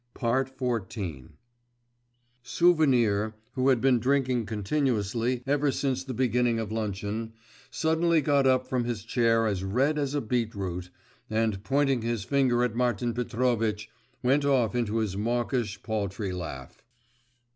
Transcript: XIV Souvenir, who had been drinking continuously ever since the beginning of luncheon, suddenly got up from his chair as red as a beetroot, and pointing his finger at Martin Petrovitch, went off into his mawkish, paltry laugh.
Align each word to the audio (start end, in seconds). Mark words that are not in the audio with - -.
XIV 0.15 1.29
Souvenir, 2.41 3.35
who 3.53 3.69
had 3.69 3.79
been 3.79 3.99
drinking 3.99 4.47
continuously 4.47 5.43
ever 5.45 5.71
since 5.71 6.03
the 6.03 6.15
beginning 6.15 6.57
of 6.57 6.71
luncheon, 6.71 7.33
suddenly 7.69 8.19
got 8.19 8.47
up 8.47 8.67
from 8.67 8.85
his 8.85 9.03
chair 9.03 9.45
as 9.45 9.63
red 9.63 9.99
as 9.99 10.15
a 10.15 10.21
beetroot, 10.21 10.89
and 11.29 11.63
pointing 11.63 12.01
his 12.01 12.23
finger 12.23 12.63
at 12.63 12.73
Martin 12.73 13.13
Petrovitch, 13.13 13.91
went 14.23 14.43
off 14.43 14.73
into 14.73 14.97
his 14.97 15.15
mawkish, 15.15 15.83
paltry 15.83 16.31
laugh. 16.31 16.83